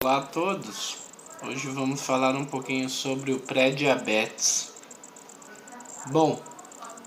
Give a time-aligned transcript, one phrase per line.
[0.00, 0.96] Olá a todos.
[1.42, 4.72] Hoje vamos falar um pouquinho sobre o pré-diabetes.
[6.12, 6.40] Bom,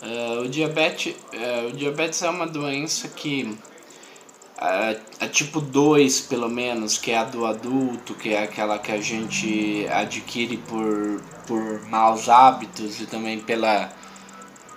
[0.00, 3.42] uh, o, diabetes, uh, o diabetes é uma doença que
[4.56, 8.90] uh, a tipo 2, pelo menos, que é a do adulto, que é aquela que
[8.90, 13.92] a gente adquire por, por maus hábitos e também pela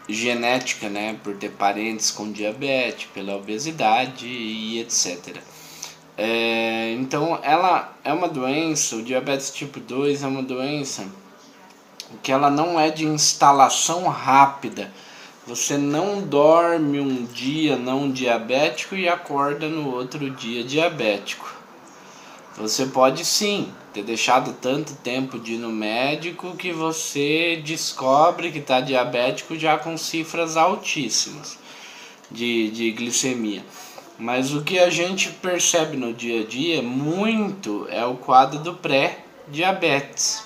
[0.10, 5.42] genética, né, por ter parentes com diabetes, pela obesidade e etc.
[6.18, 11.06] É, então, ela é uma doença, o diabetes tipo 2 é uma doença
[12.22, 14.92] que ela não é de instalação rápida.
[15.48, 21.52] Você não dorme um dia não diabético e acorda no outro dia diabético.
[22.58, 28.60] Você pode sim ter deixado tanto tempo de ir no médico que você descobre que
[28.60, 31.58] está diabético já com cifras altíssimas
[32.30, 33.64] de, de glicemia.
[34.22, 38.76] Mas o que a gente percebe no dia a dia muito é o quadro do
[38.76, 40.44] pré-diabetes.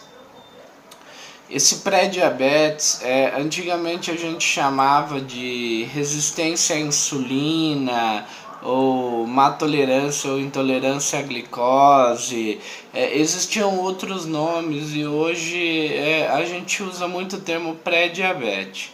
[1.50, 8.26] Esse pré-diabetes, é, antigamente a gente chamava de resistência à insulina,
[8.64, 12.62] ou má tolerância ou intolerância à glicose.
[12.94, 18.92] É, existiam outros nomes e hoje é, a gente usa muito o termo pré-diabetes.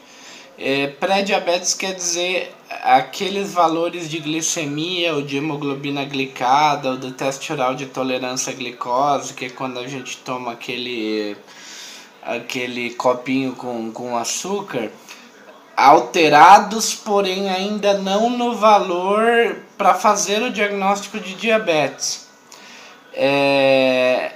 [0.58, 7.54] É, Pré-diabetes quer dizer aqueles valores de glicemia ou de hemoglobina glicada ou do teste
[7.54, 11.38] oral de tolerância à glicose, que é quando a gente toma aquele,
[12.24, 14.92] aquele copinho com, com açúcar,
[15.78, 22.28] alterados, porém ainda não no valor para fazer o diagnóstico de diabetes.
[23.14, 24.32] É,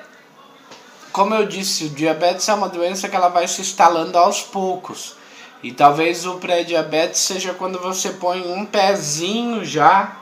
[1.11, 5.15] como eu disse, o diabetes é uma doença que ela vai se instalando aos poucos.
[5.63, 10.17] E talvez o pré-diabetes seja quando você põe um pezinho já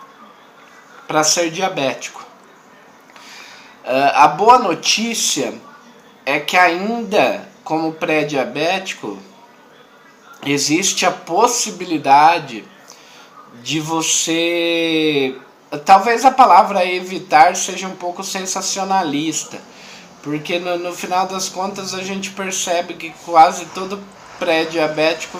[1.07, 2.21] para ser diabético.
[3.83, 5.53] Uh, a boa notícia
[6.25, 9.19] é que ainda como pré-diabético
[10.45, 12.63] existe a possibilidade
[13.61, 15.35] de você
[15.85, 19.59] talvez a palavra evitar seja um pouco sensacionalista
[20.21, 24.01] porque no, no final das contas a gente percebe que quase todo
[24.39, 25.37] pré-diabético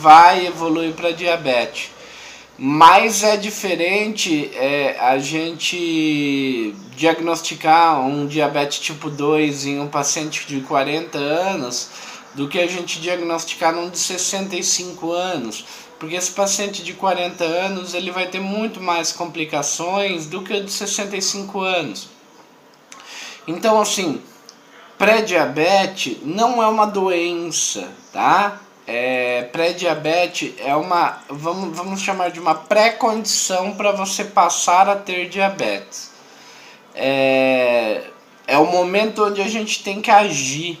[0.00, 1.90] vai evoluir para diabetes.
[2.56, 10.60] Mas é diferente é, a gente diagnosticar um diabetes tipo 2 em um paciente de
[10.60, 11.90] 40 anos
[12.34, 15.64] do que a gente diagnosticar num de 65 anos.
[15.98, 20.64] Porque esse paciente de 40 anos ele vai ter muito mais complicações do que o
[20.64, 22.08] de 65 anos.
[23.46, 24.20] Então, assim,
[24.98, 28.60] pré-diabetes não é uma doença, tá?
[28.86, 35.28] É, pré-diabetes é uma, vamos, vamos chamar de uma pré-condição para você passar a ter
[35.28, 36.10] diabetes.
[36.94, 38.02] É,
[38.46, 40.78] é o momento onde a gente tem que agir.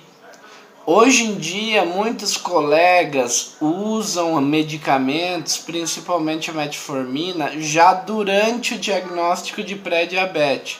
[0.86, 9.76] Hoje em dia, muitos colegas usam medicamentos, principalmente a metformina, já durante o diagnóstico de
[9.76, 10.78] pré-diabetes.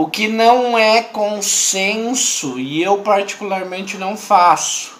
[0.00, 4.92] O que não é consenso e eu particularmente não faço.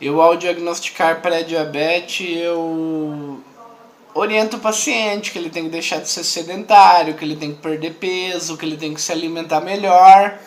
[0.00, 3.40] Eu ao diagnosticar pré-diabetes, eu
[4.14, 7.60] oriento o paciente que ele tem que deixar de ser sedentário, que ele tem que
[7.60, 10.38] perder peso, que ele tem que se alimentar melhor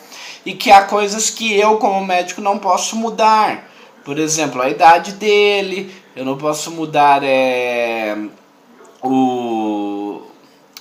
[0.44, 3.70] e que há coisas que eu como médico não posso mudar.
[4.04, 8.18] Por exemplo, a idade dele, eu não posso mudar é,
[9.00, 9.75] o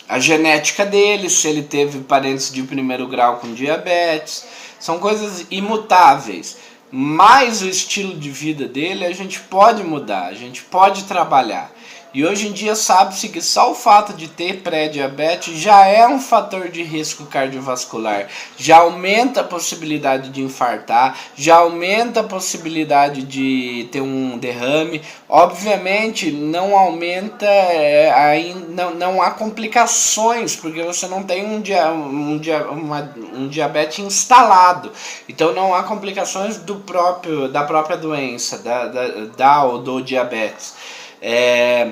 [0.07, 4.45] a genética dele, se ele teve parentes de primeiro grau com diabetes,
[4.79, 6.57] são coisas imutáveis.
[6.91, 11.74] Mas o estilo de vida dele a gente pode mudar, a gente pode trabalhar.
[12.15, 16.17] E hoje em dia sabe-se que só o fato de ter pré-diabetes já é um
[16.17, 23.89] fator de risco cardiovascular, já aumenta a possibilidade de infartar, já aumenta a possibilidade de
[23.91, 25.01] ter um derrame.
[25.27, 31.91] Obviamente não aumenta, é, aí, não, não há complicações, porque você não tem um, dia,
[31.91, 34.89] um, dia, uma, um diabetes instalado.
[35.27, 40.75] Então não há complicações do próprio, da própria doença, da, da, da ou do diabetes.
[41.21, 41.91] É,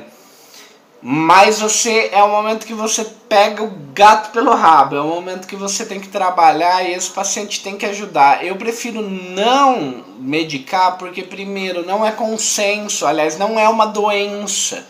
[1.06, 5.46] mas você é o momento que você pega o gato pelo rabo, é o momento
[5.46, 8.46] que você tem que trabalhar e esse paciente tem que ajudar.
[8.46, 14.88] Eu prefiro não medicar porque primeiro não é consenso, aliás, não é uma doença.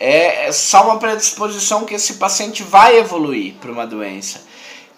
[0.00, 4.40] É só uma predisposição que esse paciente vai evoluir para uma doença.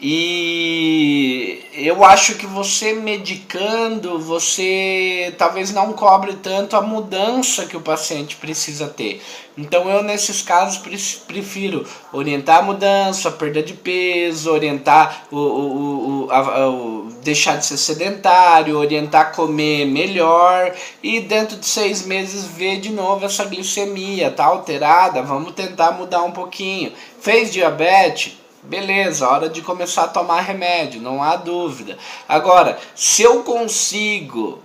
[0.01, 7.81] E eu acho que você medicando, você talvez não cobre tanto a mudança que o
[7.81, 9.23] paciente precisa ter.
[9.57, 10.83] Então eu nesses casos
[11.27, 17.57] prefiro orientar a mudança, a perda de peso, orientar o, o, o, a, o, deixar
[17.57, 23.25] de ser sedentário, orientar a comer melhor e dentro de seis meses ver de novo
[23.25, 26.93] essa glicemia, tá alterada, vamos tentar mudar um pouquinho.
[27.21, 28.44] Fez diabetes?
[28.65, 31.99] Beleza, hora de começar a tomar remédio, não há dúvida.
[32.27, 34.59] Agora, se eu consigo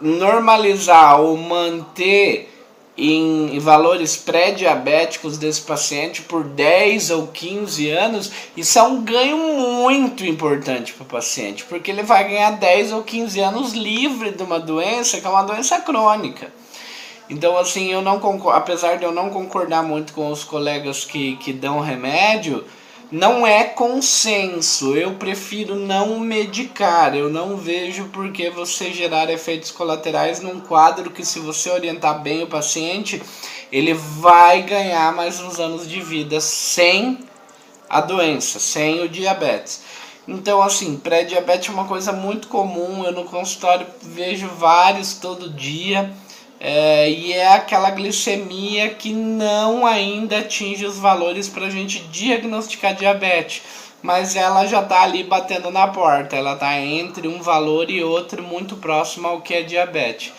[0.00, 2.52] normalizar ou manter
[2.98, 10.26] em, valores pré-diabéticos desse paciente por 10 ou 15 anos, isso é um ganho muito
[10.26, 14.58] importante para o paciente, porque ele vai ganhar 10 ou 15 anos livre de uma
[14.58, 16.52] doença que é uma doença crônica.
[17.32, 21.36] Então, assim, eu não concordo, apesar de eu não concordar muito com os colegas que,
[21.36, 22.62] que dão remédio,
[23.10, 24.94] não é consenso.
[24.94, 27.16] Eu prefiro não medicar.
[27.16, 32.20] Eu não vejo por que você gerar efeitos colaterais num quadro que, se você orientar
[32.22, 33.22] bem o paciente,
[33.72, 37.18] ele vai ganhar mais uns anos de vida sem
[37.88, 39.80] a doença, sem o diabetes.
[40.28, 43.06] Então, assim, pré-diabetes é uma coisa muito comum.
[43.06, 46.14] Eu no consultório vejo vários todo dia.
[46.64, 52.94] É, e é aquela glicemia que não ainda atinge os valores para a gente diagnosticar
[52.94, 53.62] diabetes,
[54.00, 58.44] mas ela já está ali batendo na porta, ela está entre um valor e outro
[58.44, 60.32] muito próximo ao que é diabetes.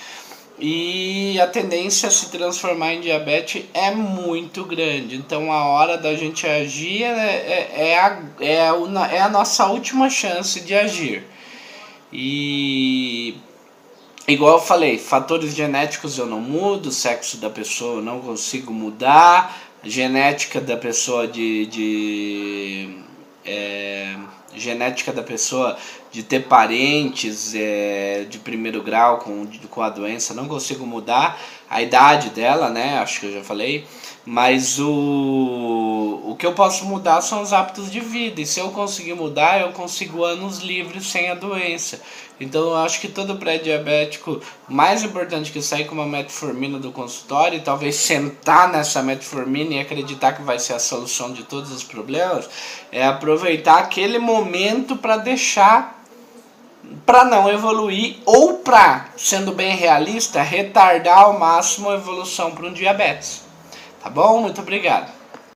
[0.58, 5.18] E a tendência a se transformar em diabetes é muito grande.
[5.18, 9.68] Então a hora da gente agir é, é, é, a, é, a, é a nossa
[9.68, 11.26] última chance de agir.
[12.14, 13.36] E
[14.26, 19.58] Igual eu falei, fatores genéticos eu não mudo, sexo da pessoa eu não consigo mudar,
[19.84, 21.66] genética da pessoa de.
[21.66, 22.98] de
[23.46, 24.16] é,
[24.56, 25.78] genética da pessoa
[26.12, 31.38] de ter parentes é, de primeiro grau com, com a doença, não consigo mudar.
[31.70, 33.00] A idade dela, né?
[33.00, 33.86] Acho que eu já falei.
[34.26, 34.86] Mas o,
[36.34, 38.42] o que eu posso mudar são os hábitos de vida.
[38.42, 42.02] E se eu conseguir mudar, eu consigo anos livres sem a doença.
[42.40, 47.60] Então eu acho que todo pré-diabético, mais importante que sair com uma metformina do consultório
[47.60, 51.84] e talvez sentar nessa metformina e acreditar que vai ser a solução de todos os
[51.84, 52.50] problemas,
[52.92, 56.04] é aproveitar aquele momento para deixar
[57.06, 62.74] para não evoluir ou para, sendo bem realista, retardar ao máximo a evolução para um
[62.74, 63.44] diabetes.
[64.02, 64.42] Tá bom?
[64.42, 65.23] Muito obrigado.